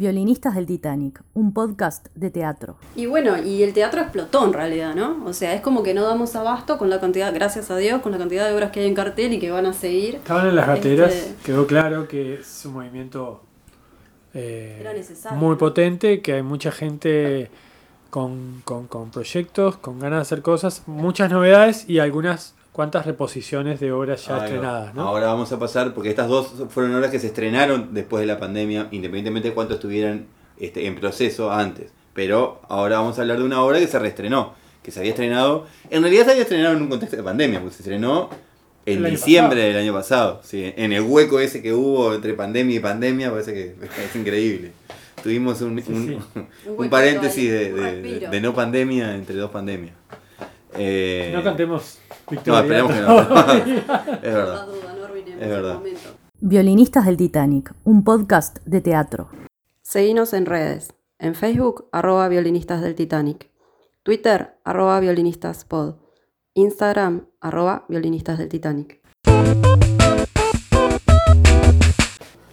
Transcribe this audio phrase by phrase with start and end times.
[0.00, 2.76] Violinistas del Titanic, un podcast de teatro.
[2.96, 5.22] Y bueno, y el teatro explotó en realidad, ¿no?
[5.26, 8.10] O sea, es como que no damos abasto con la cantidad, gracias a Dios, con
[8.10, 10.14] la cantidad de obras que hay en cartel y que van a seguir.
[10.14, 13.42] Estaban en las gateras, Este- quedó claro que es un movimiento
[14.32, 17.50] eh, Era necesario, muy potente, que hay mucha gente
[18.08, 23.80] con, con- con proyectos, con ganas de hacer cosas, muchas novedades y algunas cuantas reposiciones
[23.80, 25.02] de obras ya estrenadas, ¿no?
[25.02, 28.38] Ahora vamos a pasar, porque estas dos fueron obras que se estrenaron después de la
[28.38, 30.26] pandemia, independientemente de cuánto estuvieran
[30.58, 31.90] este, en proceso antes.
[32.14, 35.66] Pero ahora vamos a hablar de una obra que se reestrenó, que se había estrenado,
[35.90, 38.30] en realidad se había estrenado en un contexto de pandemia, porque se estrenó
[38.86, 39.68] en diciembre pasado.
[39.68, 43.52] del año pasado, sí, en el hueco ese que hubo entre pandemia y pandemia, parece
[43.52, 44.72] que es increíble.
[45.22, 46.14] Tuvimos un, Sí, un- sí.
[46.34, 49.94] Un un huequito paréntesis de, de no pandemia entre dos pandemias.
[50.78, 51.98] Eh, No cantemos
[52.30, 52.60] no, Victoria.
[52.60, 53.20] esperemos que no.
[53.20, 54.66] es No verdad.
[54.66, 55.80] no Es verdad.
[56.40, 59.28] Violinistas del Titanic, un podcast de teatro.
[59.82, 60.94] Seguinos en redes.
[61.18, 63.50] En Facebook, arroba violinistas del Titanic.
[64.02, 65.96] Twitter, arroba violinistaspod.
[66.54, 69.00] Instagram, arroba violinistas del Titanic.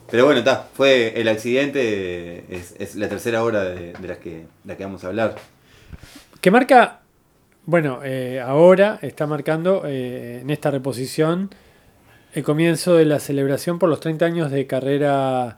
[0.09, 4.29] Pero bueno, está, fue el accidente, es, es la tercera hora de, de las que,
[4.31, 5.35] de la que vamos a hablar.
[6.39, 7.01] Que marca,
[7.67, 11.49] bueno, eh, ahora está marcando eh, en esta reposición
[12.33, 15.57] el comienzo de la celebración por los 30 años de carrera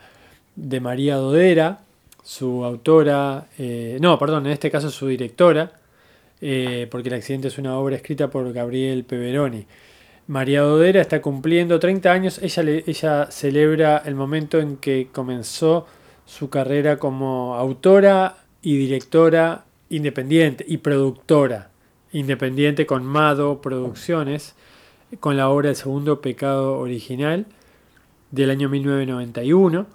[0.55, 1.81] de María Dodera,
[2.23, 5.71] su autora, eh, no, perdón, en este caso su directora,
[6.89, 9.67] porque el accidente es una obra escrita por Gabriel Peveroni.
[10.25, 15.85] María Dodera está cumpliendo 30 años, ella, ella celebra el momento en que comenzó
[16.25, 21.68] su carrera como autora y directora independiente y productora
[22.11, 24.55] independiente con Mado Producciones,
[25.19, 27.45] con la obra El Segundo Pecado Original
[28.31, 29.87] del año 1991,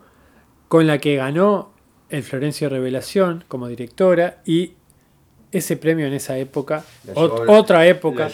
[0.69, 1.71] con la que ganó
[2.11, 4.73] el Florencio Revelación como directora y
[5.53, 8.29] ese premio en esa época, llevó- otra época,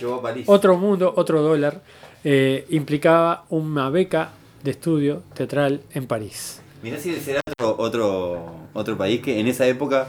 [0.47, 1.83] otro mundo, otro dólar,
[2.25, 4.31] eh, implicaba una beca
[4.63, 6.63] de estudio teatral en París.
[6.83, 10.09] Mirá si será otro, otro, otro país que en esa época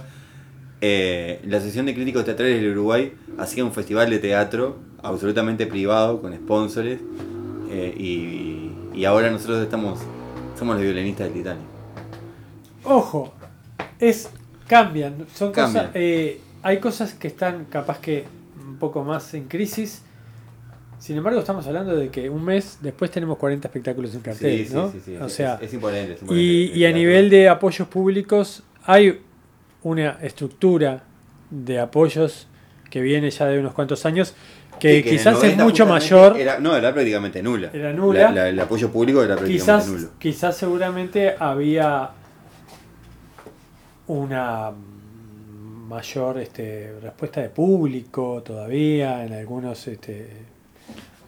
[0.81, 6.21] eh, la Asociación de Críticos Teatrales del Uruguay hacía un festival de teatro absolutamente privado,
[6.21, 6.99] con sponsors,
[7.69, 9.99] eh, y, y ahora nosotros estamos
[10.57, 11.63] somos los violinistas del Titanic.
[12.83, 13.33] Ojo,
[13.99, 14.29] es
[14.67, 15.85] cambian, son Cambian.
[15.87, 18.25] cosas, eh, hay cosas que están capaz que
[18.67, 20.03] un poco más en crisis.
[20.99, 24.65] Sin embargo, estamos hablando de que un mes después tenemos 40 espectáculos en cartel, Sí,
[24.67, 24.91] sí, ¿no?
[24.91, 26.13] sí, sí, O sea, es, imponente.
[26.13, 26.43] es imponente.
[26.45, 29.19] y, y a nivel de apoyos públicos hay
[29.83, 31.03] una estructura
[31.49, 32.47] de apoyos
[32.89, 34.33] que viene ya de unos cuantos años
[34.79, 36.37] que Sí, quizás es 90 mucho mayor.
[36.39, 37.69] Era, no, era prácticamente nula.
[37.73, 38.19] Era nula.
[38.23, 40.09] La- la- el apoyo público era prácticamente quizás, nulo.
[40.17, 42.09] quizás seguramente había
[44.07, 44.71] una
[45.87, 50.27] mayor este, respuesta de público todavía en algunos este,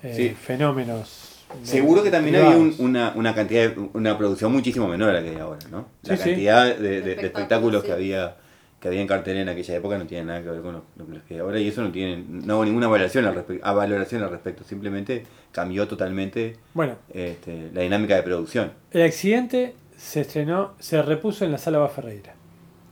[0.03, 0.29] eh, Sí.
[0.29, 1.29] fenómenos.
[1.61, 5.13] de- Seguro que también había un- una, una cantidad, de- una producción muchísimo menor a
[5.13, 5.85] la que hay ahora, ¿no?
[6.01, 6.29] La Sí, sí.
[6.29, 8.35] cantidad de, de- de Espectáculos, que había
[8.83, 11.05] que había en cartel en aquella época no tiene nada que ver con lo, lo
[11.25, 14.29] que hay ahora y eso no tiene no hubo ninguna valoración al respecto, valoración al
[14.29, 18.73] respecto, simplemente cambió totalmente Bueno, este, la dinámica de producción.
[18.91, 22.33] el accidente se estrenó, se repuso en la sala Baferreira.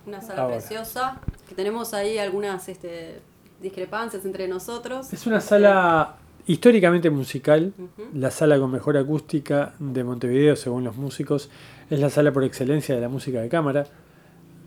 [0.08, 0.56] Una sala Ahora.
[0.60, 1.20] preciosa,
[1.50, 3.20] que tenemos ahí algunas este,
[3.62, 5.12] discrepancias entre nosotros.
[5.12, 6.16] Es una sala
[6.48, 7.74] históricamente musical,
[8.14, 11.50] la sala con mejor acústica de Montevideo según los músicos,
[11.90, 13.88] es la sala por excelencia de la música de cámara,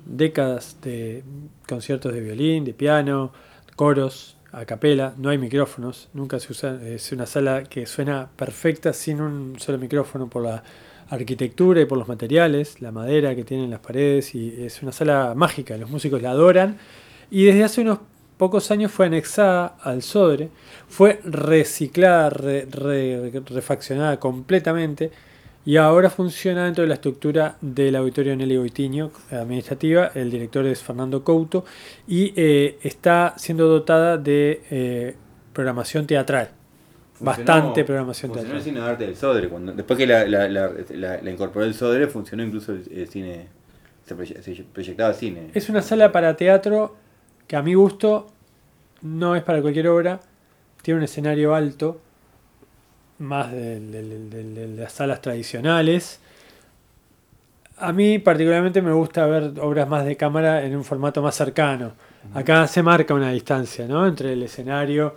[0.06, 1.22] décadas de
[1.69, 3.32] conciertos de violín, de piano,
[3.76, 8.93] coros, a capela, no hay micrófonos, nunca se usa, es una sala que suena perfecta
[8.93, 10.62] sin un solo micrófono por la
[11.09, 15.34] arquitectura y por los materiales, la madera que tienen las paredes y es una sala
[15.34, 16.78] mágica, los músicos la adoran
[17.31, 17.98] y desde hace unos
[18.37, 20.50] pocos años fue anexada al Sodre,
[20.88, 25.10] fue reciclada, re- re- refaccionada completamente
[25.66, 30.10] y ahora funciona dentro de la estructura del auditorio Nelly Goitiño administrativa.
[30.14, 31.64] El director es Fernando Couto
[32.06, 35.16] y eh, está siendo dotada de eh,
[35.52, 36.50] programación teatral.
[37.20, 38.62] Bastante Funcionó- programación funcionó el teatral.
[38.75, 39.49] cine de arte del Sodre.
[39.49, 43.08] Cuando, después que la, la, la, la- la incorporó el Sodre, funcionó incluso el, el
[43.08, 43.46] cine.
[44.05, 45.50] Se, proye- se proyectaba cine.
[45.55, 46.94] Es una sala para teatro
[47.46, 48.26] que a mi gusto
[49.00, 50.20] no es para cualquier obra.
[50.82, 52.00] Tiene un escenario alto,
[53.25, 56.21] más de, de- de- de- de las salas tradicionales.
[57.79, 61.93] A mí particularmente me gusta ver obras más de cámara en un formato más cercano.
[62.32, 64.06] Acá se marca una distancia ¿no?
[64.06, 65.15] entre el escenario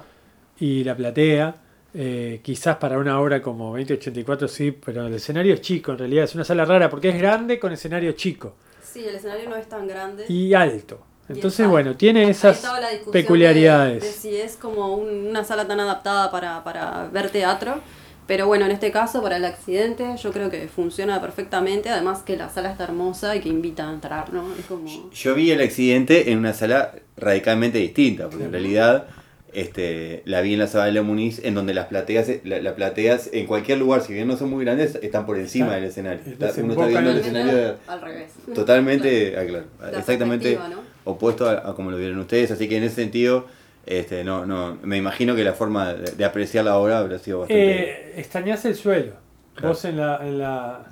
[0.60, 1.56] y la platea.
[1.94, 6.24] Eh, quizás para una obra como 2084 sí, pero el escenario es chico en realidad.
[6.26, 8.56] Es una sala rara porque es grande con escenario chico.
[8.84, 10.26] Sí, el escenario no es tan grande.
[10.28, 11.00] y alto.
[11.30, 14.02] Entonces, bueno, tiene esas de- peculiaridades.
[14.02, 17.82] De, si es como un- una sala tan adaptada para, para ver teatro.
[18.28, 21.90] Pero bueno, en este caso, para el accidente, yo creo que funciona perfectamente.
[21.90, 24.44] Además que la sala está hermosa y que invita a entrar, ¿no?
[24.60, 25.12] Es como...
[25.14, 29.08] Yo vi el accidente en una sala radicalmente distinta, porque en realidad
[29.54, 32.74] este, la vi en la sala de la Muniz, en donde las plateas, la- las
[32.74, 36.20] plateas en cualquier lugar, si bien no son muy grandes, están por encima del escenario.
[36.26, 38.32] Está- uno está viendo el en- escenario de- Al revés.
[38.54, 40.82] totalmente, ah, claro, La exactamente ¿no?
[41.06, 43.48] opuesto a, a como lo vieron ustedes, así que en ese sentido,
[43.88, 47.40] este, no, no, me imagino que la forma de, de apreciar la obra habrá sido
[47.40, 47.82] bastante...
[47.82, 49.14] Eh, extrañás el suelo.
[49.56, 49.70] Claro.
[49.70, 50.86] Vos en la, en la,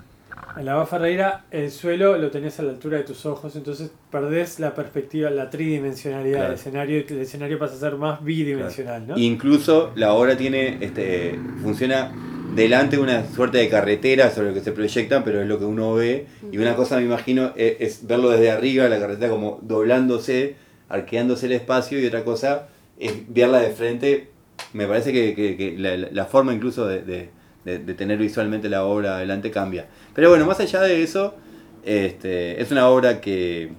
[0.56, 4.58] en la Ferreira, el suelo lo tenés a la altura de tus ojos, entonces perdés
[4.58, 6.50] la perspectiva, la tridimensionalidad Claro.
[6.50, 9.18] del escenario y el escenario pasa a ser más bidimensional, ¿no?
[9.18, 12.12] Incluso la obra tiene, este, funciona
[12.54, 15.66] delante de una suerte de carretera sobre lo que se proyectan, pero es lo que
[15.66, 16.26] uno ve.
[16.50, 20.56] Y una cosa me imagino es, es verlo desde arriba, la carretera como doblándose,
[20.88, 24.28] arqueándose el espacio, y otra cosa es verla de frente.
[24.72, 27.28] Me parece que, que- que la, forma incluso de, de-
[27.64, 29.86] de- de tener visualmente la obra adelante cambia.
[30.14, 31.34] Pero bueno, más allá de eso,
[31.84, 33.70] este, es una obra que...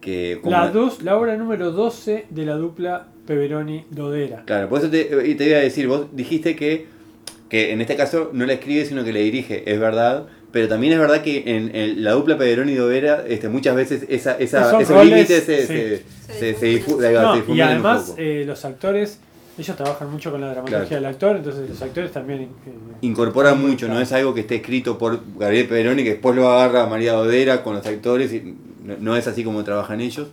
[0.00, 4.44] que como- La, dos, la obra número 12 de la dupla Peveroni-Dodera.
[4.46, 6.86] Claro, por eso te, te iba a decir, vos dijiste que,
[7.48, 10.92] que en este caso no la escribe sino que le dirige, es verdad, pero también
[10.94, 14.80] es verdad que en, en la dupla Pederón y Dovera este, muchas veces esa, esa,
[14.80, 15.66] Esos límites se, sí.
[15.66, 18.18] se, se, Se se difu- ahí va, No, se y un además poco.
[18.20, 19.18] eh, los actores,
[19.58, 21.02] ellos trabajan mucho con la dramaturgia Claro.
[21.02, 22.42] del actor, entonces los actores también...
[22.42, 22.48] eh,
[23.02, 26.34] Incorpora Muy mucho, no es algo que esté escrito por Gabriel Pederón y que después
[26.34, 28.54] lo agarra María Dodera con los actores, y
[28.84, 30.28] no, no es así como trabajan ellos.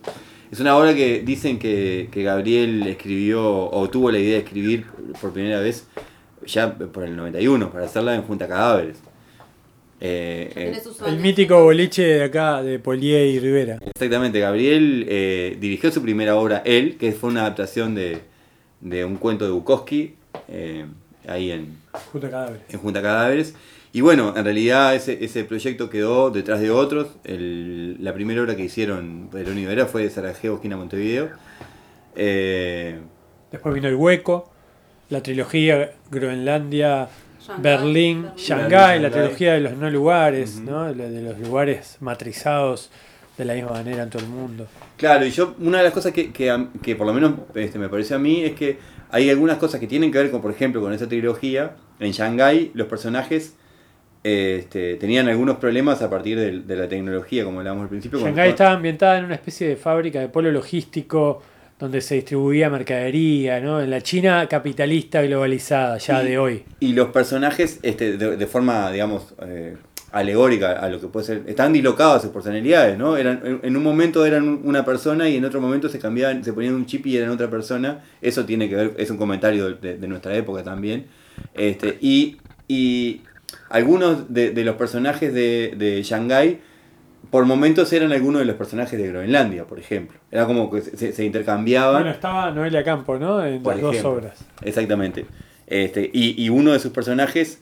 [0.52, 4.86] Es una obra que dicen que, que Gabriel escribió o tuvo la idea de escribir
[5.20, 5.88] por primera vez
[6.46, 8.98] ya por el 91, para hacerla en Junta Cadáveres.
[10.02, 13.80] Eh, eh, el mítico boliche de acá, de Polié y Rivera.
[13.86, 18.20] Exactamente, Gabriel eh, dirigió su primera obra, él, que fue una adaptación de,
[18.82, 20.16] de un cuento de Bukowski,
[20.50, 20.86] eh,
[21.28, 21.78] ahí en,
[22.12, 22.62] Junto a cadáveres.
[22.70, 23.56] en Junta Cadáveres.
[23.94, 27.08] Y bueno, en realidad ese, ese proyecto quedó detrás de otros.
[27.24, 31.30] El- la primera obra que hicieron Perón y Vera fue de Sarajevo, esquina Montevideo.
[32.18, 33.00] Eh,
[33.52, 34.52] Después vino El Hueco,
[35.10, 37.08] la trilogía Groenlandia,
[37.58, 38.28] Berlín, Berlín.
[38.38, 40.60] Shanghái, la trilogía de los no lugares.
[40.60, 40.86] ¿no?
[40.94, 42.92] La de los lugares matrizados
[43.38, 44.68] de la misma manera en todo el mundo.
[44.98, 47.90] Claro, y yo, una de las cosas que, que, que por lo menos este, me
[47.90, 48.78] parece a mí es que
[49.12, 51.76] hay algunas cosas que tienen que ver con, por ejemplo, con esa trilogía.
[52.00, 53.56] En Shanghái los personajes
[54.24, 58.20] este, tenían algunos problemas a partir de, de la tecnología, como hablábamos al principio.
[58.20, 61.42] Shanghái con- estaba ambientada en una especie de fábrica de polo logístico
[61.80, 63.82] donde se distribuía mercadería, ¿no?
[63.82, 66.64] En la China capitalista globalizada ya Y- de hoy.
[66.80, 69.76] Y los personajes, este, de, de forma, digamos, eh,
[70.12, 73.18] alegórica a lo que puede ser, están dislocados sus personalidades, ¿no?
[73.18, 76.54] Eran, en, un momento eran un- una persona y en otro momento se cambiaban, se
[76.54, 78.06] ponían un chip y eran otra persona.
[78.22, 81.08] Eso tiene que ver, es un comentario de nuestra época también.
[81.54, 82.38] Este, y,
[82.70, 83.22] y
[83.70, 86.60] algunos de, de los personajes de, de Shanghái
[87.30, 90.18] por momentos eran algunos de los personajes de Groenlandia, por ejemplo.
[90.36, 92.02] Era como que se, se intercambiaban.
[92.02, 93.44] Bueno, estaba Noelia Campo, ¿no?
[93.46, 94.46] En Por las dos obras.
[94.64, 95.26] Exactamente.
[95.66, 97.62] Este, y, y uno de sus personajes,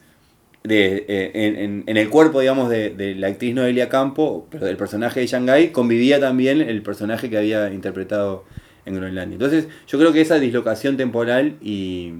[0.64, 4.66] de, eh, en, en- en el cuerpo, digamos, de, de la actriz Noelia Campo, pero
[4.66, 8.44] del personaje de Shanghai, convivía también el personaje que había interpretado
[8.86, 9.34] en Groenlandia.
[9.36, 12.14] Entonces, yo creo que esa dislocación temporal y,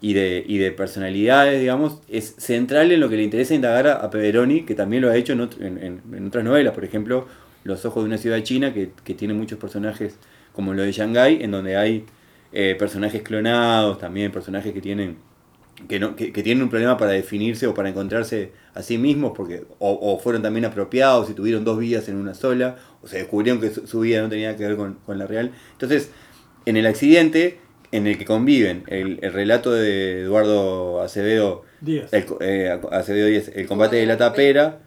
[0.00, 3.92] y, de, y de personalidades, digamos, es central en lo que le interesa indagar a,
[3.96, 6.84] a Peveroni, que también lo ha hecho en, otro- en- en- en otras novelas, por
[6.84, 7.26] ejemplo,
[7.64, 10.16] Los ojos de una ciudad china, que, que tiene muchos personajes
[10.52, 12.04] como lo de Shanghai, en donde hay
[12.52, 15.16] eh, personajes clonados, también personajes que tienen
[15.88, 19.32] que, no, que, que tienen un problema para definirse o para encontrarse a sí mismos,
[19.34, 23.16] porque o, o fueron también apropiados y tuvieron dos vidas en una sola, o se
[23.18, 25.52] descubrieron que su, su vida no tenía que ver con, con la real.
[25.72, 26.10] Entonces,
[26.66, 27.60] en el accidente
[27.92, 32.12] en el que conviven el, el relato de Eduardo Acevedo, Díaz.
[32.12, 34.80] el, co- eh, Acevedo Díaz, el combate de la tapera,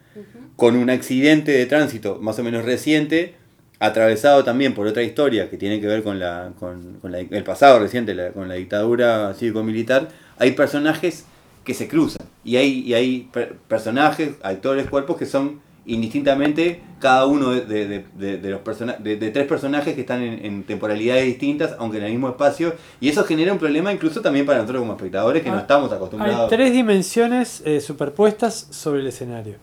[0.56, 3.34] con un accidente de tránsito más o menos reciente,
[3.80, 7.44] atravesado también por otra historia que tiene que ver con, la, con, con la- el
[7.44, 10.08] pasado reciente, la- con la dictadura cívico-militar,
[10.38, 11.24] hay personajes
[11.64, 12.26] que se cruzan.
[12.44, 17.86] Y hay, y hay per- personajes, actores, cuerpos que son indistintamente cada uno de, de-
[17.88, 21.74] de- de- de los persona- de, de tres personajes que están en, en temporalidades distintas,
[21.78, 22.74] aunque en el mismo espacio.
[23.00, 25.90] Y eso genera un problema incluso también para nosotros como espectadores que no Ah, estamos
[25.90, 26.48] Hay acostumbrados.
[26.48, 29.56] tres dimensiones eh, superpuestas sobre el escenario.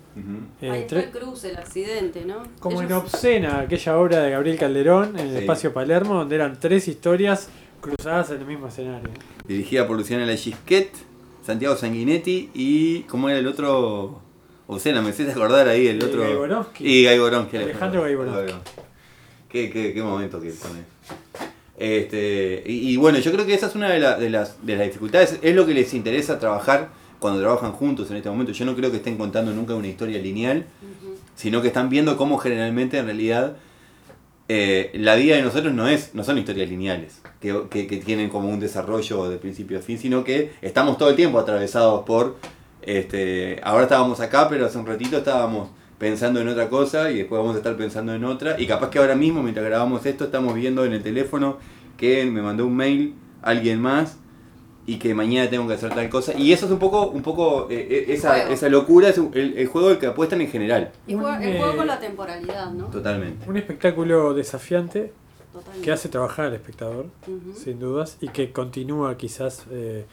[0.61, 2.43] Eh, Ahí está tre- el cruce, el accidente, ¿no?
[2.59, 5.37] como en Obscena, aquella obra de Gabriel Calderón en el Sí.
[5.39, 7.49] espacio Palermo, donde eran tres historias
[7.79, 9.09] cruzadas en el mismo escenario.
[9.47, 10.91] Dirigida por Luciana Lechisquet,
[11.43, 12.99] Santiago Sanguinetti y.
[13.03, 14.21] ¿Cómo era el otro?
[14.75, 16.23] Ucena, me hiciste acordar ahí el otro.
[16.25, 16.87] Guy Borowski.
[16.87, 17.57] Y Guy Borowski.
[17.57, 18.53] Alejandro Guy Borowski.
[19.49, 20.79] Qué, qué, qué momento que pone.
[21.77, 24.75] Este, y, y bueno, yo creo que esa es una de, la- de las, de
[24.77, 25.39] las dificultades.
[25.41, 28.51] Es lo que les interesa trabajar cuando trabajan juntos en este momento.
[28.53, 30.65] Yo no creo que estén contando nunca una historia lineal,
[31.35, 33.57] sino que están viendo cómo generalmente en realidad
[34.47, 38.29] eh, la vida de nosotros no es no son historias lineales que, que- que tienen
[38.29, 42.35] como un desarrollo de principio a fin sino que estamos todo el tiempo atravesados por
[42.81, 47.39] este ahora estábamos acá pero hace un ratito estábamos pensando en otra cosa y después
[47.39, 48.59] vamos a estar pensando en otra.
[48.59, 51.57] Y capaz que ahora mismo mientras grabamos esto estamos viendo en el teléfono
[51.95, 54.17] que me mandó un mail alguien más
[54.88, 56.33] y que mañana tengo que hacer tal cosa.
[56.35, 59.67] Y eso es un poco un poco eh, eh, esa, esa locura es el, el
[59.67, 60.91] juego del que apuestan en general.
[61.05, 62.85] Y juega, el juego eh, con la temporalidad, ¿no?
[62.88, 63.47] totalmente.
[63.47, 65.13] Un espectáculo desafiante
[65.53, 65.85] Totalmente.
[65.85, 67.05] que hace trabajar al espectador,
[67.55, 70.05] sin dudas, y que continúa quizás eh,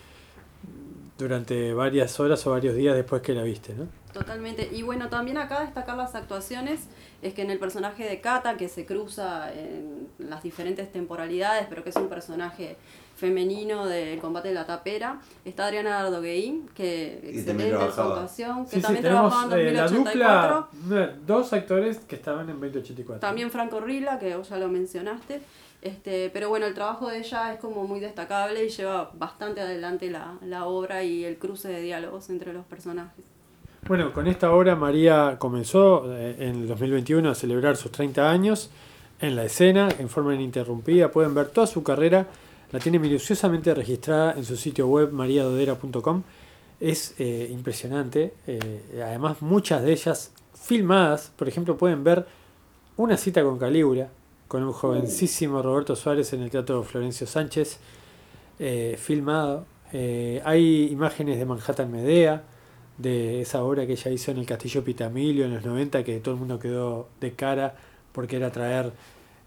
[1.19, 3.87] durante varias horas o varios días después que la viste, ¿no?
[4.13, 4.69] Totalmente.
[4.73, 6.87] Y bueno, también acá destacar las actuaciones
[7.21, 11.83] es que en el personaje de Kata, que se cruza en las diferentes temporalidades, pero
[11.85, 12.77] que es un personaje
[13.17, 18.15] femenino del combate de la tapera, está Adriana Ardoguein, que también excelente en su trabajaba.
[18.15, 20.69] actuación, que Sí, también trabajaba en eh, la 2084.
[20.73, 23.21] dupla, dos actores que estaban en 2084.
[23.21, 25.41] También Franco Rila, que vos ya lo mencionaste.
[25.81, 30.11] Este, pero bueno, el trabajo de ella es como muy destacable y lleva bastante adelante
[30.11, 33.25] la, la obra y el cruce de diálogos entre los personajes.
[33.87, 38.71] Bueno, con esta obra María comenzó eh, en el 2021 a celebrar sus 30 años
[39.21, 41.11] en la escena, en forma ininterrumpida.
[41.11, 42.27] Pueden ver toda su carrera,
[42.73, 46.23] la tiene minuciosamente registrada en su sitio web mariadodera.com.
[46.81, 52.27] Es eh, impresionante, eh, además muchas de ellas filmadas, por ejemplo pueden ver
[52.97, 54.09] una cita con Calígula,
[54.49, 57.79] con un jovencísimo Roberto Suárez en el Teatro Florencio Sánchez,
[58.59, 59.67] eh, filmado.
[59.93, 62.43] Eh, hay imágenes de Manhattan Medea,
[62.97, 66.35] de esa obra que ella hizo en el Castillo Pitamilio en los 90, que todo
[66.35, 67.77] el mundo quedó de cara
[68.11, 68.91] porque era traer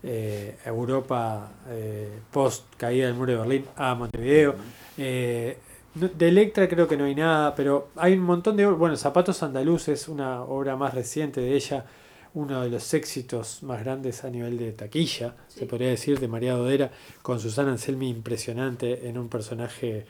[0.03, 4.55] eh, Europa eh, post caída del muro de Berlín a Montevideo.
[4.95, 8.65] De Electra creo que no hay nada, pero hay un montón de.
[8.65, 11.85] Bueno, Zapatos Andaluces, una obra más reciente de ella,
[12.33, 16.53] uno de los éxitos más grandes a nivel de taquilla, se podría decir, de María
[16.53, 20.05] Dodera, con Susana Anselmi impresionante en un personaje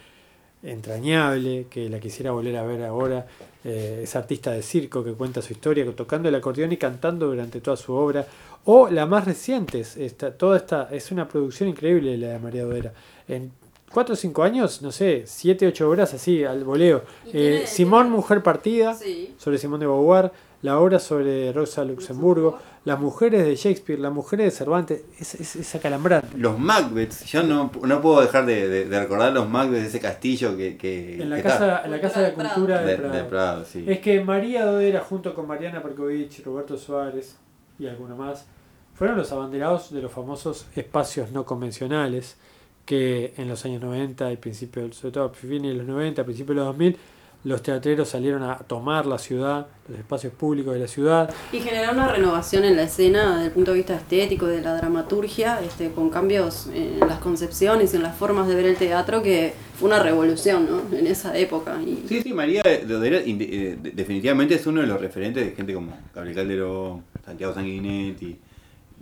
[0.64, 3.26] entrañable, que la quisiera volver a ver ahora.
[3.64, 7.62] Eh, es artista de circo que cuenta su historia, tocando el acordeón y cantando durante
[7.62, 8.26] toda su obra.
[8.66, 12.94] O la más reciente, esta, toda esta, es una producción increíble la de María Dodera.
[13.28, 13.52] En
[13.92, 17.04] 4 o 5 años, no sé, 7, 8 horas así, al voleo.
[17.34, 19.34] Eh, Simón, Mujer Partida, Sí.
[19.38, 20.32] sobre Simón de Beauvoir,
[20.64, 25.56] la obra sobre Rosa Luxemburgo, las mujeres de Shakespeare, las mujeres de Cervantes, es, es,
[25.56, 26.38] es acalambrante.
[26.38, 30.00] Los Macbeths, yo no, no puedo dejar de, de- de recordar los Macbeths de ese
[30.00, 32.86] castillo que, que En la que casa, en la casa de Cultura de cultura está
[32.86, 33.16] de, de, Prado.
[33.24, 33.86] de Prado, sí.
[33.88, 37.36] Es que María Dodera junto con Mariana Perkovich, Roberto Suárez
[37.80, 38.46] y alguno más
[38.94, 42.38] fueron los abanderados de los famosos espacios no convencionales
[42.86, 46.26] que en los años 90 y principio, sobre todo a fines de los 90, a
[46.26, 46.98] principios de los 2000,
[47.44, 51.34] los teatreros salieron a tomar la ciudad, los espacios públicos de la ciudad.
[51.52, 54.76] Y generar una renovación en la escena desde el punto de vista estético, de la
[54.76, 59.24] dramaturgia, este, con cambios en las concepciones y en las formas de ver el teatro,
[59.24, 60.96] que fue una revolución ¿no?
[60.96, 61.82] en esa época.
[61.82, 65.98] Y, Sí, sí, María eh, de- definitivamente es uno de los referentes de gente como
[66.14, 68.38] Gabriel Calderón, Santiago Sanguinetti,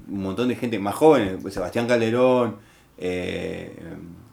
[0.10, 2.56] un montón de gente más jóvenes, pues, Sebastián Calderón,
[2.98, 3.76] eh,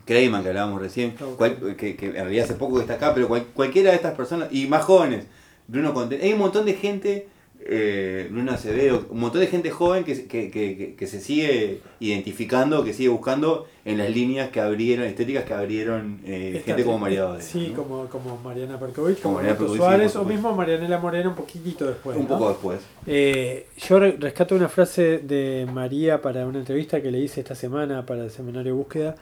[0.06, 3.28] Creyman que hablábamos recién, cual- que, que en realidad hace poco que está acá, pero
[3.28, 5.26] cual- cualquiera de estas personas, y más jóvenes,
[5.68, 7.26] Bruno Conte, hay un montón de gente,
[7.68, 11.20] eh, Bruno Acevedo, un montón de gente joven que, se- que, que- que- que se
[11.20, 16.66] sigue identificando, que sigue buscando en las líneas que abrieron, estéticas que abrieron eh, Esta-
[16.66, 17.40] gente como María.
[17.40, 17.82] Sí, ¿no?
[17.82, 22.16] como, como Mariana Perkovich, como, Mariana sí, Suárez o mismo Marianela Moreno un poquitito después.
[22.16, 22.28] un ¿no?
[22.28, 22.78] poco después.
[23.08, 27.56] Eh, yo re- rescato una frase de María para una entrevista que le hice esta
[27.56, 29.16] semana para el seminario Búsqueda,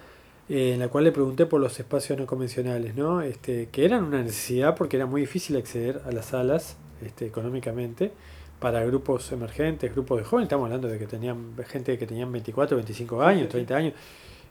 [0.49, 3.23] eh, en la cual le pregunté por los espacios no convencionales, ¿no?
[3.23, 8.13] Este, que eran una necesidad porque era muy difícil acceder a las salas este, económicamente
[8.59, 12.77] para grupos emergentes, grupos de jóvenes, estamos hablando de que tenían gente que tenían 24,
[12.77, 13.95] 25 años, 30 años.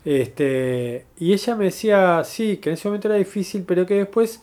[0.05, 4.41] Este, y ella me decía, sí, que en ese momento era difícil, pero que después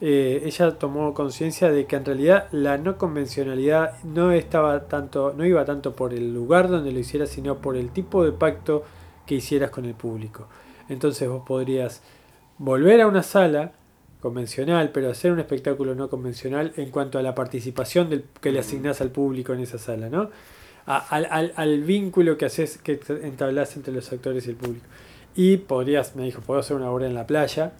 [0.00, 5.44] eh, ella tomó conciencia de que en realidad la no convencionalidad no estaba tanto, no
[5.44, 8.84] iba tanto por el lugar donde lo hicieras, sino por el tipo de pacto
[9.26, 10.46] que hicieras con el público.
[10.88, 12.02] Entonces vos podrías
[12.58, 13.72] volver a una sala
[14.20, 18.58] convencional, pero hacer un espectáculo no convencional en cuanto a la participación del, que le
[18.58, 20.30] asignás al público en esa sala, ¿no?
[20.86, 24.86] A- al, al- al vínculo que haces, que entablás entre los actores y el público.
[25.36, 27.72] Y podrías, me dijo, puedo hacer una obra en la playa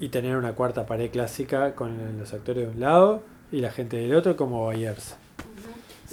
[0.00, 3.96] y tener una cuarta pared clásica con los actores de un lado y la gente
[3.98, 5.16] del otro como Bayers.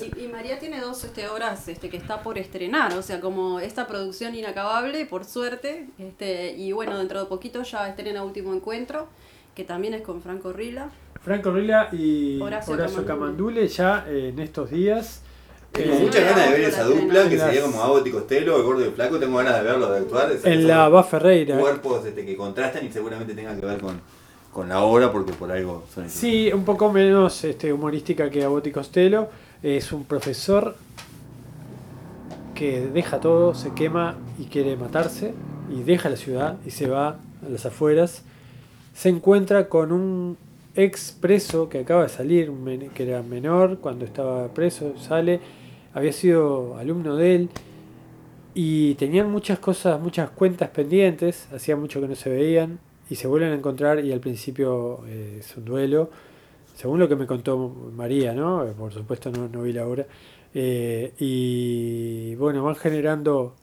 [0.02, 3.60] Y, y María tiene dos este, obras este, que está por estrenar, o sea, como
[3.60, 9.08] esta producción inacabable, por suerte, este, y bueno, dentro de poquito ya estrena Último Encuentro,
[9.56, 10.90] que también es con Franco Rila.
[11.22, 13.08] Franco Rila y Horacio Horacio, Camandule.
[13.08, 15.22] Camandule ya eh, en estos días.
[15.72, 18.64] Tengo eh, muchas ganas de ver esa dupla, que sería como Abbott y Costello, el
[18.64, 19.20] gordo y el flaco.
[19.20, 20.32] Tengo ganas de verlo, de actuar.
[20.32, 21.60] Esa- en la Va Ferreira.
[21.60, 24.00] Cuerpos este, que contrastan y seguramente tengan que ver con,
[24.52, 28.66] con la obra, porque por algo son Sí, un poco menos este, humorística que Abbott
[28.68, 29.28] y Costello.
[29.62, 30.76] Es un profesor
[32.56, 35.34] que deja todo, se quema y quiere matarse
[35.70, 38.24] y deja la ciudad y se va a las afueras.
[38.94, 40.38] Se encuentra con un
[40.76, 42.52] ex preso que acaba de salir,
[42.94, 45.40] que era menor cuando estaba preso, sale,
[45.94, 47.50] había sido alumno de él
[48.54, 53.28] y tenían muchas cosas, muchas cuentas pendientes, hacía mucho que no se veían y se
[53.28, 56.10] vuelven a encontrar y al principio eh, es un duelo,
[56.80, 57.58] según lo que me contó
[57.94, 58.66] María, ¿no?
[58.66, 60.06] Eh, Por supuesto no, no vi la obra.
[60.54, 63.54] Eh, y bueno, van generando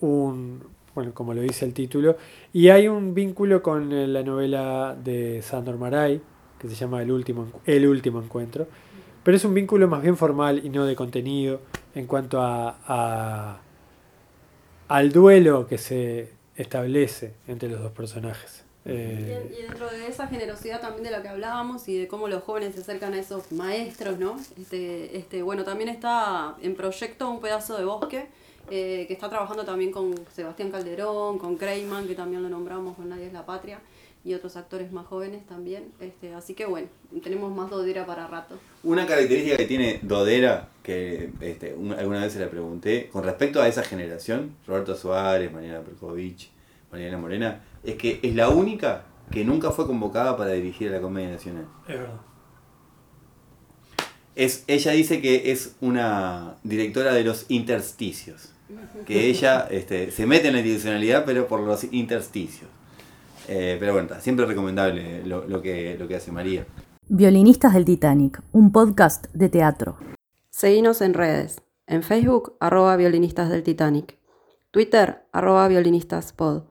[0.00, 0.62] un,
[0.94, 2.16] bueno, como lo dice el título,
[2.52, 6.20] y hay un vínculo con eh, la novela de Sandor Maray,
[6.60, 8.68] que se llama El último, El último encuentro,
[9.24, 11.60] pero es un vínculo más bien formal y no de contenido
[11.96, 13.60] en cuanto a, a-
[14.86, 18.64] al duelo que se establece entre los dos personajes.
[18.84, 22.26] Y, Eh, y dentro de esa generosidad también de la que hablábamos y de cómo
[22.28, 24.36] los jóvenes se acercan a esos maestros, ¿no?
[24.58, 28.26] Este, este, bueno, también está en proyecto un pedazo de bosque
[28.70, 33.08] eh, que está trabajando también con Sebastián Calderón, con Creyman, que también lo nombramos con
[33.08, 33.80] Nadie es la Patria,
[34.24, 35.90] y otros actores más jóvenes también.
[36.00, 36.88] Este, así que bueno,
[37.22, 38.56] tenemos más dodera para rato.
[38.82, 43.60] Una característica que tiene Dodera, que este, un- alguna vez se la pregunté, con respecto
[43.60, 46.50] a esa generación, Roberto Suárez, Mariana Perkovich,
[46.90, 51.00] Mariana Morena, es que es la única que nunca fue convocada para dirigir a la
[51.00, 51.66] Comedia Nacional.
[51.86, 52.20] es verdad.
[54.34, 58.52] Es, ella dice que es una directora de los intersticios.
[59.04, 62.70] Que ella este, se mete en la institucionalidad, pero por los intersticios.
[63.48, 66.66] Eh, pero bueno, está, siempre recomendable lo, lo que, lo que hace María.
[67.08, 69.96] Violinistas del Titanic, un podcast de teatro.
[70.50, 71.62] Seguinos en redes.
[71.86, 74.18] En Facebook, arroba violinistas del Titanic.
[74.70, 76.64] Twitter, arroba violinistaspod.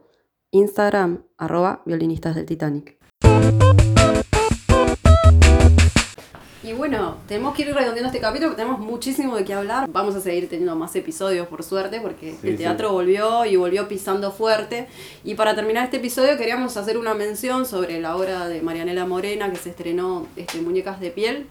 [0.58, 2.98] Instagram, arroba violinistas del Titanic.
[6.63, 9.88] Y bueno, tenemos que ir redondeando este capítulo porque tenemos muchísimo de qué hablar.
[9.89, 12.63] Vamos a seguir teniendo más episodios, por suerte, porque Sí, el sí.
[12.63, 14.88] teatro volvió y volvió pisando fuerte.
[15.24, 19.50] Y para terminar este episodio queríamos hacer una mención sobre la obra de Marianela Morena
[19.52, 21.48] que se estrenó este, Muñecas de Piel,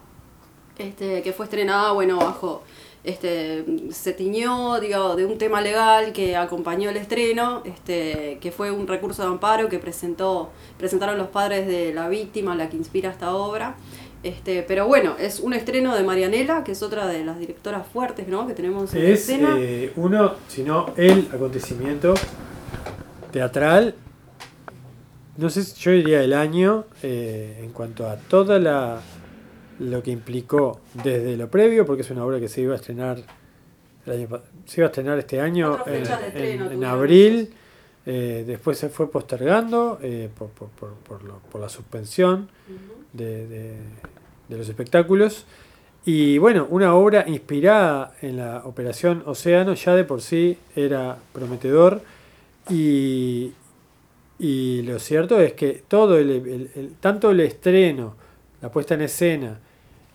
[0.78, 2.62] este, que fue estrenada, bueno, bajo,
[3.06, 8.70] este, se tiñó, digo, de un tema legal que acompañó el estreno, este, que fue
[8.70, 13.10] un recurso de amparo que presentó, presentaron los padres de la víctima, la que inspira
[13.10, 13.76] esta obra.
[14.22, 18.26] Este, pero bueno, es un estreno de Marianela, que es otra de las directoras fuertes
[18.26, 18.46] ¿no?
[18.48, 19.54] que tenemos en Es escena.
[19.56, 22.14] eh, uno, sino el acontecimiento
[23.30, 23.94] teatral,
[25.36, 29.00] no sé, si- yo diría el año, eh, en cuanto a toda la
[29.78, 33.18] lo que implicó desde lo previo, porque es una obra que se iba a estrenar
[34.06, 36.04] el año se iba a estrenar este año en,
[36.72, 37.50] en- abril,
[38.06, 42.48] eh, después se fue postergando eh, por, por, por, por lo- por la suspensión
[43.12, 43.76] de, de-
[44.48, 45.44] de los espectáculos.
[46.04, 52.00] Y bueno, una obra inspirada en la Operación Océano ya de por sí era prometedor.
[52.70, 53.52] Y,
[54.38, 58.14] y lo cierto es que todo el, el- el- tanto el estreno,
[58.62, 59.58] la puesta en escena,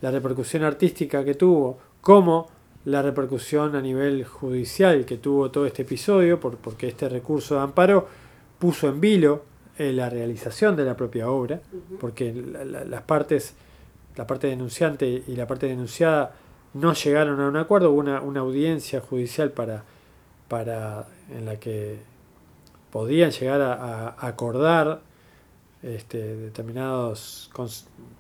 [0.02, 2.48] la repercusión artística que tuvo, como
[2.86, 7.62] la repercusión a nivel judicial que tuvo todo este episodio, por- porque este recurso de
[7.62, 8.08] amparo
[8.58, 9.44] puso en vilo
[9.78, 11.62] eh, la realización de la propia obra,
[12.00, 13.54] porque la- la- las partes,
[14.16, 16.34] la parte denunciante y la parte denunciada
[16.74, 19.84] no llegaron a un acuerdo, hubo una, una audiencia judicial para,
[20.48, 22.00] para en la que
[22.92, 23.74] podían llegar a,
[24.10, 25.02] a acordar
[25.84, 27.50] este, determinados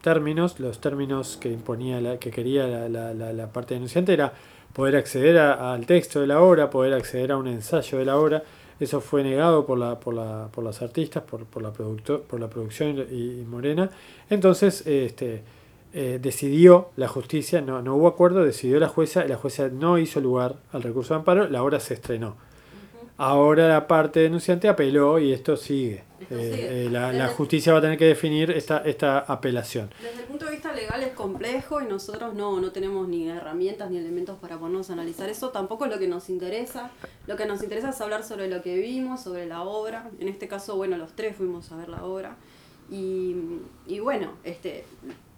[0.01, 4.33] términos, los términos que imponía la, que quería la, la- la- parte denunciante era
[4.73, 8.17] poder acceder a- al texto de la obra, poder acceder a un ensayo de la
[8.17, 8.43] obra.
[8.79, 12.39] Eso fue negado por la, por la, por las artistas, por, por la producto- por
[12.39, 13.91] la producción y, Morena.
[14.29, 15.43] Entonces, este,
[15.93, 20.19] eh, decidió la justicia, no, no hubo acuerdo, decidió la jueza, la jueza no hizo
[20.19, 22.37] lugar al recurso de amparo, la obra se estrenó.
[23.23, 26.03] Ahora la parte denunciante apeló y esto sigue.
[26.21, 26.85] Esto Eh, sigue.
[26.85, 29.91] eh, la, Desde- la justicia va a tener que definir esta, esta apelación.
[30.01, 33.91] Desde el punto de vista legal es complejo y nosotros no, no tenemos ni herramientas
[33.91, 35.49] ni elementos para ponernos a analizar eso.
[35.49, 36.89] Tampoco es lo que nos interesa.
[37.27, 40.09] Lo que nos interesa es hablar sobre lo que vimos, sobre la obra.
[40.19, 42.37] En este caso, bueno, los tres fuimos a ver la obra.
[42.89, 43.35] Y,
[43.85, 44.83] y bueno, este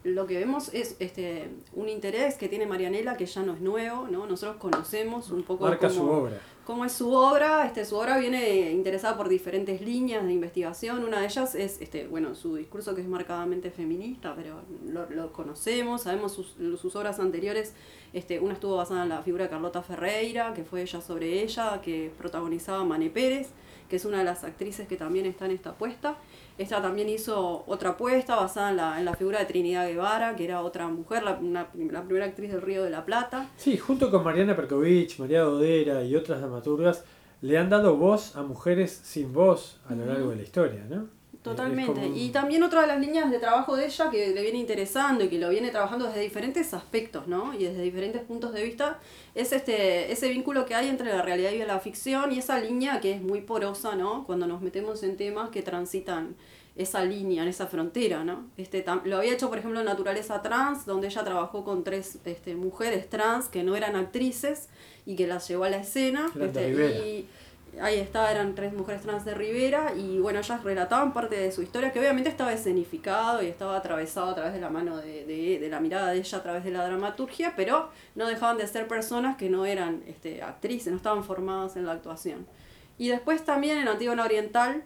[0.06, 4.06] lo que vemos es este un interés que tiene Marianela que ya no es nuevo,
[4.12, 4.26] ¿no?
[4.28, 6.38] Nosotros conocemos un poco Marca cómo, su obra.
[6.66, 7.66] Cómo es su obra.
[7.66, 11.04] Este, su obra viene interesada por diferentes líneas de investigación.
[11.04, 16.04] Una de ellas es este, bueno, su discurso que es marcadamente feminista, pero lo, conocemos,
[16.04, 17.74] sabemos sus, sus obras anteriores.
[18.14, 21.82] Este, una estuvo basada en la figura de Carlota Ferreira, que fue ella sobre ella,
[21.82, 23.50] que protagonizaba Mane Pérez,
[23.90, 26.18] que es una de las actrices que también está en esta apuesta.
[26.58, 30.46] Esta también hizo otra apuesta basada en la, en la figura de Trinidad Guevara, que
[30.46, 33.50] era otra mujer, la, una- la primera actriz del Río de la Plata.
[33.58, 37.04] Sí, junto con Mariana Perkovich, María Dodera y otras dramaturgas,
[37.42, 41.08] le han dado voz a mujeres sin voz a lo largo de la historia, ¿no?
[41.44, 42.02] Totalmente.
[42.02, 45.24] Como- Y también otra de las líneas de trabajo de ella que le viene interesando
[45.26, 47.54] y que lo viene trabajando desde diferentes aspectos, ¿no?
[47.54, 49.00] Y desde diferentes puntos de vista,
[49.36, 53.00] es este ese vínculo que hay entre la realidad y la ficción y esa línea
[53.02, 54.24] que es muy porosa, ¿no?
[54.26, 56.36] Cuando nos metemos en temas que transitan
[56.76, 58.48] esa línea, en esa frontera, ¿no?
[58.58, 62.18] Este, tam- lo había hecho, por ejemplo, en Naturaleza Trans, donde ella trabajó con tres
[62.26, 64.70] este, mujeres trans que no eran actrices
[65.06, 66.32] y que las llevó a la escena.
[66.48, 66.70] Este,
[67.08, 67.28] y
[67.82, 71.62] ahí está, eran tres mujeres trans de Rivera y bueno, ellas relataban parte de su
[71.62, 75.60] historia que obviamente estaba escenificado y estaba atravesado a través de la mano de, de,
[75.60, 78.88] de la mirada de ella a través de la dramaturgia, pero no dejaban de ser
[78.88, 82.46] personas que no eran este, actrices, no estaban formadas en la actuación.
[82.98, 84.84] Y después también en Antígona Oriental,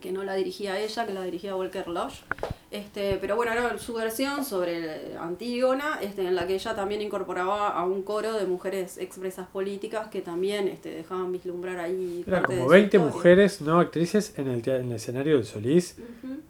[0.00, 2.22] que no la dirigía ella, que la dirigía Volker Lodge.
[2.70, 7.68] Este, pero bueno, era su versión sobre Antígona, este, en la que ella también incorporaba
[7.68, 12.24] a un coro de mujeres expresas políticas que también este, dejaban vislumbrar ahí.
[12.26, 13.14] De como su 20 historia.
[13.14, 15.96] mujeres no actrices en el, en el escenario del Solís,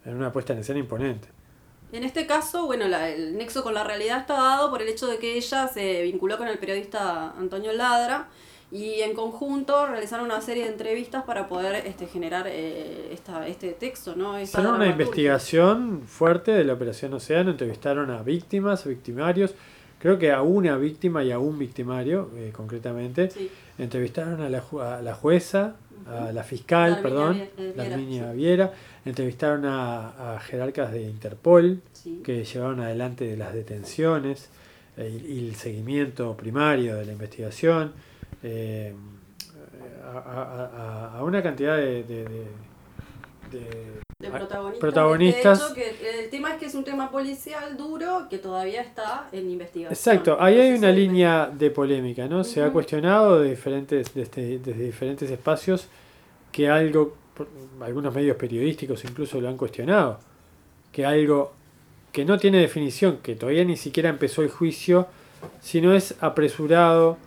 [0.05, 1.27] en una puesta en escena imponente.
[1.91, 5.05] En este caso, bueno, la- el nexo con la realidad está dado por el hecho
[5.07, 8.27] de que ella se vinculó con el periodista Antonio Ladra
[8.75, 13.71] y en conjunto realizaron una serie de entrevistas para poder este, generar eh, esta, este
[13.71, 14.39] texto, ¿no?
[14.39, 19.53] Hicieron una investigación fuerte de la Operación Océano, entrevistaron a víctimas, victimarios,
[19.99, 23.29] creo que a una víctima y a un victimario, eh, concretamente.
[23.31, 23.49] Sí.
[23.77, 25.75] Entrevistaron a la, a la jueza,
[26.07, 28.37] a la fiscal, perdón, eh, Viera, Darminia sí.
[28.37, 28.73] Viera.
[29.05, 32.21] Entrevistaron a, a jerarcas de Interpol Sí.
[32.23, 34.49] que llevaron adelante de las detenciones
[34.97, 37.93] eh, y, y el seguimiento primario de la investigación.
[38.43, 38.93] Eh,
[40.03, 40.17] a,
[41.13, 42.25] a- a- una cantidad de- de-
[43.51, 44.05] de-
[44.79, 45.61] protagonistas.
[45.61, 49.49] hecho, que el tema es que es un tema policial duro que todavía está en
[49.49, 49.93] investigación.
[49.93, 52.43] Exacto, ahí hay una línea de polémica, ¿no?
[52.43, 55.87] Se ha cuestionado de diferentes, desde, desde diferentes espacios
[56.51, 57.15] que algo,
[57.81, 60.19] algunos medios periodísticos incluso lo han cuestionado,
[60.91, 61.53] que algo
[62.11, 65.07] que no tiene definición, que todavía ni siquiera empezó el juicio,
[65.61, 67.17] sino es apresurado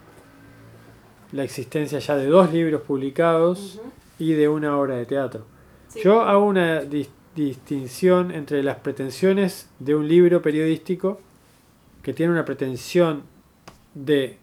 [1.32, 3.80] la existencia ya de dos libros publicados
[4.18, 5.44] y de una obra de teatro.
[5.88, 6.00] Sí.
[6.02, 11.20] Yo hago una dis- distinción entre las pretensiones de un libro periodístico
[12.02, 13.22] que tiene una pretensión
[13.94, 14.38] de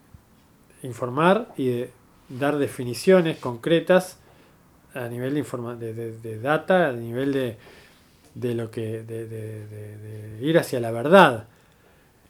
[0.84, 1.90] informar y de
[2.30, 4.18] dar definiciones concretas
[4.94, 7.58] a nivel de, informa de, de- de data, a nivel de,
[8.34, 11.48] de lo que de, de- de- de ir hacia la verdad.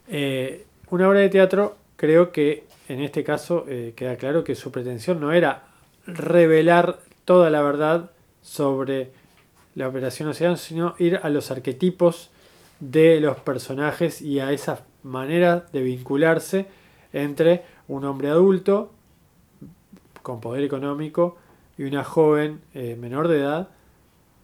[0.08, 4.72] Eh, una obra de teatro creo que en este caso eh, queda claro que su
[4.72, 5.64] pretensión no era
[6.06, 9.12] revelar toda la verdad sobre
[9.74, 12.30] la operación Océano, sino ir a los arquetipos
[12.80, 16.68] de los personajes y a esa manera de vincularse
[17.14, 18.92] entre un hombre adulto
[20.22, 21.38] con poder económico
[21.78, 23.70] y una joven eh, menor de edad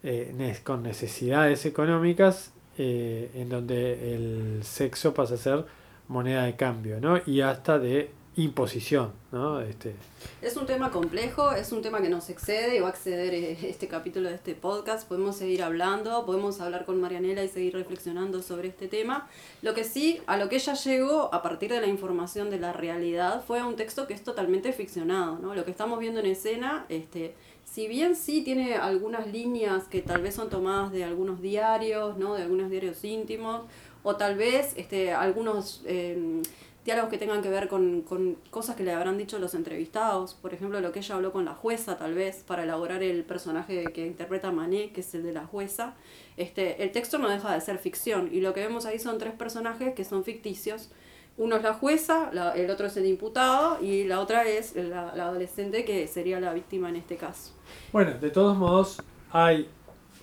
[0.04, 5.66] eh, con necesidades económicas en donde el sexo pasa a ser
[6.08, 7.20] moneda de cambio ¿no?
[7.28, 9.12] y hasta de imposición.
[9.32, 9.60] ¿no?
[9.60, 9.94] Este,
[10.42, 13.58] Es un tema complejo, es un tema que nos excede y va a exceder eh,
[13.64, 15.08] este capítulo de este podcast.
[15.08, 19.28] Podemos seguir hablando, podemos hablar con Marianela y seguir reflexionando sobre este tema.
[19.62, 22.72] Lo que sí, a lo que ella llegó a partir de la información de la
[22.72, 25.38] realidad fue un texto que es totalmente ficcionado.
[25.42, 25.54] ¿no?
[25.54, 30.22] Lo que estamos viendo en escena, este, si bien sí tiene algunas líneas que tal
[30.22, 32.36] vez son tomadas de algunos diarios, ¿no?
[32.36, 33.64] de algunos diarios íntimos,
[34.04, 35.82] o tal vez este, algunos...
[35.86, 36.42] eh,
[36.84, 40.54] diálogos que tengan que ver con, con cosas que le habrán dicho los entrevistados, por
[40.54, 44.08] ejemplo, lo que ella habló con la jueza, tal vez, para elaborar el personaje que
[44.08, 45.94] interpreta Mané, que es el de la jueza.
[46.38, 49.34] Este, el texto no deja de ser ficción, y lo que vemos ahí son tres
[49.34, 50.90] personajes que son ficticios.
[51.38, 55.28] Uno es la jueza, el otro es el imputado, y la otra es la, la
[55.28, 57.54] adolescente, que sería la víctima en este caso.
[57.94, 59.70] Bueno, de todos modos, hay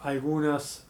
[0.01, 0.87] algunos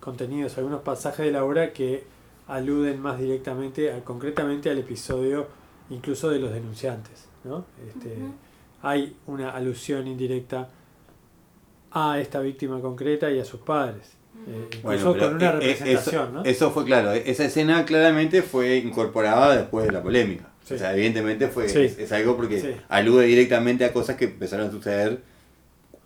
[0.00, 2.04] contenidos, algunos pasajes de la obra que
[2.48, 5.46] aluden más directamente, a- concretamente al episodio
[5.90, 7.26] incluso de los denunciantes.
[7.44, 7.64] ¿no?
[7.88, 8.16] Este.
[8.82, 10.68] Hay una alusión indirecta
[11.90, 14.12] a esta víctima concreta y a sus padres.
[14.46, 16.44] Eh, incluso Bueno, con una e- e- representación, eso, ¿no?
[16.44, 20.48] eso fue claro, e- esa escena claramente fue incorporada después de la polémica.
[20.64, 20.74] Sí.
[20.74, 21.80] O sea, evidentemente fue Sí.
[21.80, 22.68] es, es algo porque Sí.
[22.88, 25.20] alude directamente a cosas que empezaron a suceder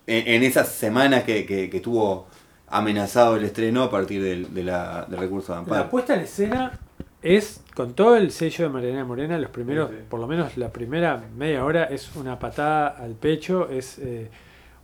[0.07, 2.27] en, en esas semanas que, que, que estuvo
[2.69, 5.89] amenazado el estreno a partir del, de la, del recurso de La amparo.
[5.89, 6.79] puesta en escena
[7.21, 10.03] es, con todo el sello de Mariana Morena, los primeros, Sí, sí.
[10.09, 14.29] por lo menos la primera media hora, es una patada al pecho, es eh,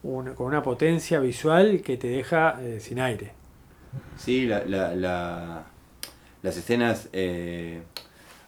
[0.04, 3.32] una- con una potencia visual que te deja eh, sin aire.
[4.18, 5.64] Sí, la, la, la-
[6.42, 7.10] las escenas...
[7.14, 7.82] eh,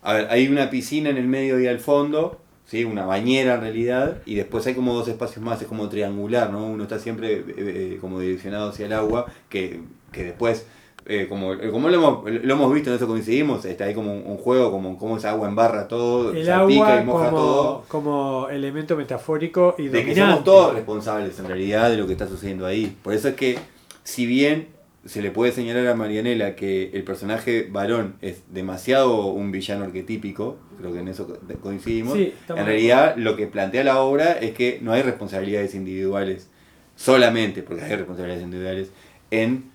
[0.02, 2.84] a ver, hay una piscina en el medio y al fondo, ¿sí?
[2.84, 6.65] una bañera en realidad, y después hay como dos espacios más, es como triangular, ¿no?
[6.65, 10.65] Uno está siempre eh, eh, como direccionado hacia el agua, que, que después,
[11.06, 14.23] eh, como, como lo, hemos, lo hemos visto, en eso coincidimos, está ahí como un,
[14.25, 17.84] un juego, como, como esa agua embarra todo, El agua y moja todo.
[17.88, 20.21] como, como elemento metafórico y de que dominante.
[20.21, 22.95] somos todos responsables en realidad de lo que está sucediendo ahí.
[23.04, 23.60] Por eso es que,
[24.04, 24.74] si bien
[25.06, 30.58] se le puede señalar a Marianela que el personaje varón es demasiado un villano arquetípico,
[30.80, 34.52] creo que en eso co- coincidimos, Sí, en realidad lo que plantea la obra es
[34.54, 36.50] que no hay responsabilidades individuales,
[36.96, 38.89] solamente porque hay responsabilidades individuales,
[39.32, 39.65] en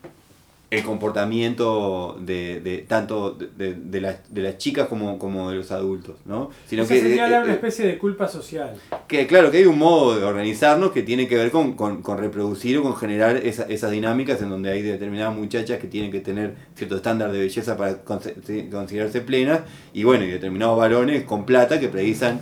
[0.70, 5.72] el comportamiento de, de tanto de, de- las, de las chicas como, como de los
[5.72, 6.50] adultos, ¿no?
[6.66, 8.74] Sino Eso señala eh, una eh, especie de culpa social.
[9.08, 12.18] que claro, que hay un modo de organizarnos que tiene que ver con, con- con
[12.18, 16.20] reproducir o con generar esa- esas dinámicas en donde hay determinadas muchachas que tienen que
[16.20, 19.60] tener cierto estándar de belleza para considerarse plenas
[19.92, 22.40] y bueno, y determinados varones con plata que precisan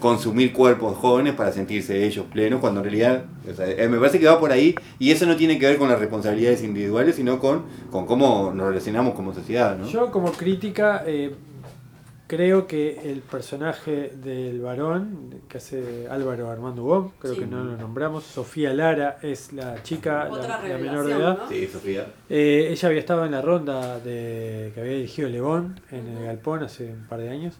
[0.00, 4.18] consumir cuerpos jóvenes para sentirse ellos plenos, cuando en realidad o sea, eh, me parece
[4.18, 7.38] que va por ahí y eso no tiene que ver con las responsabilidades individuales, sino
[7.38, 9.76] con, con cómo nos relacionamos como sociedad.
[9.78, 9.86] ¿no?
[9.86, 11.34] Yo como crítica eh,
[12.26, 17.40] creo que el personaje del varón que hace Álvaro Armando Gómez, creo Sí.
[17.40, 21.38] que no lo nombramos, Sofía Lara es la chica, la, menor de edad.
[21.42, 21.48] ¿no?
[21.48, 22.06] Sí, Sofía.
[22.28, 26.62] Eh, ella había estado en la ronda de que había dirigido Lebón en el Galpón
[26.62, 27.54] hace un par de años.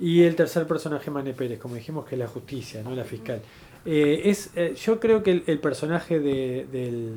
[0.00, 3.40] Y el tercer personaje, Mane Pérez, como dijimos, que es la justicia, no la fiscal.
[3.84, 7.14] Eh, es, eh, yo creo que el, el personaje de, del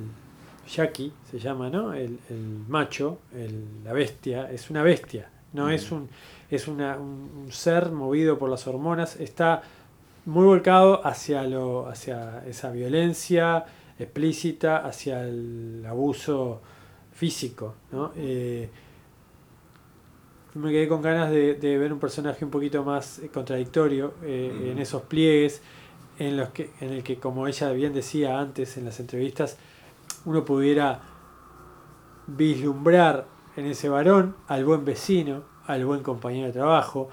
[0.69, 1.93] Jackie, se llama, ¿no?
[1.93, 6.09] El, el macho, el- la bestia, es una bestia, no es un
[6.51, 9.63] es una- un, un ser movido por las hormonas, está
[10.25, 13.65] muy volcado hacia lo hacia esa violencia
[13.99, 16.61] explícita, hacia el abuso
[17.13, 18.11] físico, ¿no?
[18.15, 18.69] Eh,
[20.55, 24.69] me quedé con ganas de, de ver un personaje un poquito más eh, contradictorio eh,
[24.71, 25.61] en esos pliegues
[26.19, 29.57] en los que en el que como ella bien decía antes en las entrevistas
[30.25, 31.01] uno pudiera
[32.27, 33.25] vislumbrar
[33.57, 37.09] en ese varón al buen vecino al buen compañero de trabajo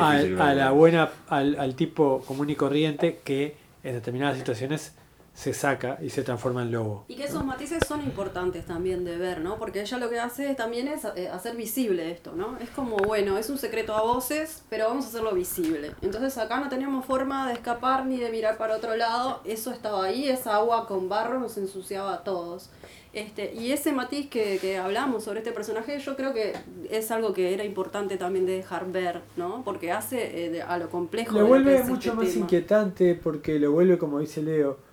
[0.00, 4.94] al, a la buena al, al tipo común y corriente que en determinadas situaciones
[5.38, 9.16] se saca y se transforma en lobo Y que esos matices son importantes también de
[9.16, 9.56] ver, ¿no?
[9.56, 12.58] Porque ella lo que hace también es eh, hacer visible esto, ¿no?
[12.58, 15.92] Es como, bueno, es un secreto a voces, pero vamos a hacerlo visible.
[16.02, 19.40] Entonces acá no teníamos forma de escapar ni de mirar para otro lado.
[19.44, 22.70] Eso estaba ahí, esa agua con barro nos ensuciaba a todos.
[23.12, 26.54] Este, y ese matiz que, que hablamos sobre este personaje, yo creo que
[26.90, 29.62] es algo que era importante también de dejar ver, ¿no?
[29.64, 31.32] Porque hace eh, de- a lo complejo.
[31.38, 32.40] Lo que vuelve es mucho este más tema.
[32.40, 34.87] inquietante porque lo vuelve, como dice Leo,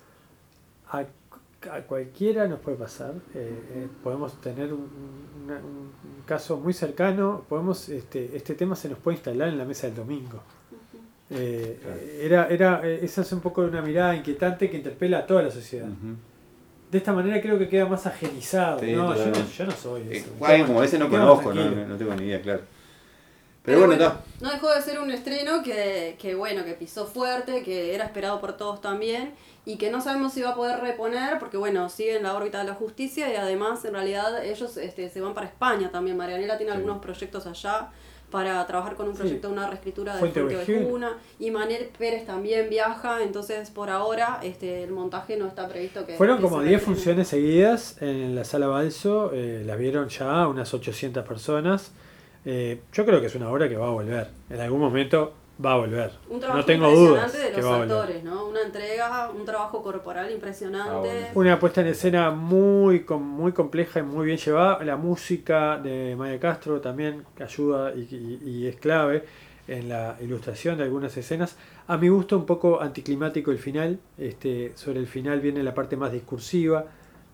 [1.68, 3.14] a cualquiera nos puede pasar.
[3.34, 4.86] Eh, eh, podemos tener un,
[6.26, 9.96] caso muy cercano, podemos este, este tema se nos puede instalar en la mesa del
[9.96, 10.42] domingo.
[11.30, 12.00] Eh, Claro.
[12.20, 15.88] era, era, esa es un poco una mirada inquietante que interpela a toda la sociedad.
[16.90, 18.78] De esta manera creo que queda más ajenizado.
[18.80, 20.28] Sí, no, yo no, yo no soy Eh, eso.
[20.38, 22.62] bueno, como ese no Queda más conozco, no, no- no tengo ni idea, claro.
[23.64, 24.20] Pero, bueno, está.
[24.40, 28.40] No dejó de ser un estreno que, que, bueno, que pisó fuerte, que era esperado
[28.40, 29.32] por todos también,
[29.66, 32.58] y que no sabemos si va a poder reponer, porque bueno, sigue en la órbita
[32.60, 36.16] de la justicia, y además en realidad ellos este, se van para España también.
[36.16, 36.78] Marianela tiene Sí.
[36.78, 37.88] algunos proyectos allá
[38.30, 39.20] para trabajar con un Sí.
[39.20, 40.40] proyecto de una reescritura de Fuente.
[40.42, 46.04] Ovejuna, y Manel Pérez también viaja, entonces por ahora este, el montaje no está previsto
[46.06, 46.14] que...
[46.14, 46.94] Fueron que como se 10 reestrene.
[46.96, 51.92] funciones seguidas en la sala Balso, eh, las vieron ya unas 800 personas.
[52.44, 55.32] Eh, yo creo que es una obra que va a volver, en algún momento
[55.64, 56.12] va a volver.
[56.28, 57.96] Un trabajo No tengo dudas impresionante de que los va a volver.
[57.96, 58.46] actores, ¿no?
[58.46, 60.90] Una entrega, un trabajo corporal impresionante.
[60.92, 61.26] Ah, bueno.
[61.34, 64.84] Una puesta en escena muy, muy compleja y muy bien llevada.
[64.84, 68.00] La música de Maya Castro también ayuda y,
[68.44, 69.24] y- y es clave
[69.68, 71.56] en la ilustración de algunas escenas.
[71.88, 73.98] A mi gusto un poco anticlimático el final.
[74.18, 76.84] Este, sobre el final viene la parte más discursiva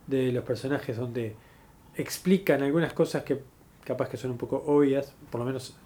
[0.06, 1.34] de los personajes donde
[1.96, 3.40] explican algunas cosas que
[3.84, 5.76] capaz que son un poco obvias, por lo menos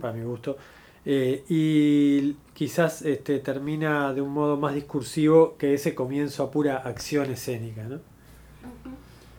[0.00, 0.56] para mi gusto.
[1.06, 6.76] Eh, y quizás este, termina de un modo más discursivo que ese comienzo a pura
[6.78, 7.82] acción escénica.
[7.84, 8.00] ¿no?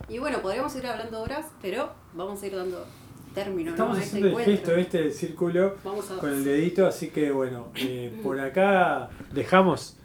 [0.08, 2.86] Y bueno, podríamos ir hablando horas, pero vamos a ir dando
[3.34, 4.00] término Estamos ¿no?
[4.00, 4.74] a este haciendo el encuentro.
[4.76, 9.96] gesto este círculo Vamos a- con el dedito, así que bueno, eh, por acá dejamos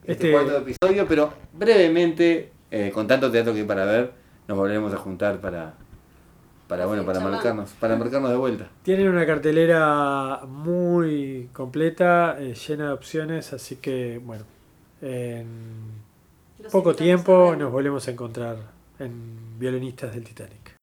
[0.00, 4.12] este, este, cuarto episodio, pero brevemente, eh, con tanto teatro que hay para ver,
[4.48, 5.74] nos volveremos a juntar para,
[6.68, 8.68] para bueno, para marcarnos, para marcarnos de vuelta.
[8.82, 14.44] Tienen una cartelera muy completa, eh, llena de opciones, así que bueno,
[15.00, 15.46] en
[16.62, 18.56] Los poco tiempo nos volvemos a encontrar
[18.98, 20.74] en Violinistas del Titanic.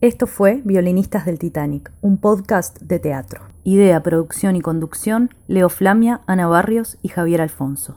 [0.00, 3.42] Esto fue Violinistas del Titanic, un podcast de teatro.
[3.64, 7.96] Idea, producción y conducción, Leo Flamia, Ana Barrios y Javier Alfonso.